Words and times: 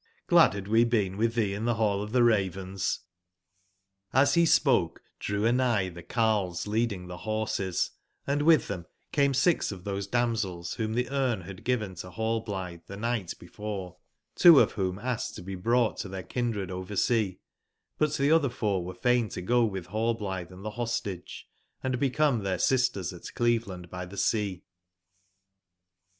Glad 0.25 0.53
bad 0.53 0.67
we 0.67 0.83
been 0.83 1.15
witb 1.15 1.33
tbee 1.33 1.53
in 1.55 1.65
tbe 1.67 1.77
ball 1.77 2.01
of 2.01 2.09
tbe 2.11 2.25
Ravens 2.25 3.01
"j^ 4.15 4.19
Hs 4.23 4.33
be 4.33 4.45
spoke 4.47 5.03
drew 5.19 5.43
anigb 5.43 5.93
tbe 5.93 6.09
carles 6.09 6.65
leading 6.65 7.05
tbe 7.07 7.19
borses, 7.23 7.91
and 8.25 8.41
witb 8.41 8.61
tbem 8.67 8.85
came 9.11 9.35
six 9.35 9.71
of 9.71 9.83
tbose 9.83 10.09
damsels 10.09 10.75
wbom 10.77 10.95
tbeGme 10.95 11.45
bad 11.45 11.63
given 11.63 11.93
to 11.93 12.09
Hallblitbe 12.09 12.81
tbe 12.87 12.97
nigbt 12.99 13.37
before; 13.37 13.97
two 14.33 14.59
of 14.59 14.73
wbom 14.73 14.99
asked 15.03 15.35
to 15.35 15.43
be 15.43 15.55
brougbt 15.55 15.97
to 15.97 16.09
tbeir 16.09 16.27
kindredoversea; 16.27 17.37
but 17.99 18.09
tbe 18.09 18.31
otber 18.41 18.51
four 18.51 18.83
were 18.83 18.95
fain 18.95 19.29
to 19.29 19.41
go 19.43 19.69
witb 19.69 19.85
Rallblitbe 19.85 20.49
& 20.49 20.49
tbe 20.63 20.73
Hostage, 20.73 21.47
and 21.83 21.99
bec 21.99 22.19
ome 22.19 22.41
tbeir 22.41 22.59
sisters 22.59 23.13
at 23.13 23.31
Cleveland 23.35 23.91
by 23.91 24.07
tbe 24.07 24.17
Sea. 24.17 24.63